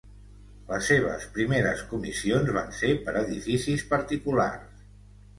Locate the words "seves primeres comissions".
0.91-2.49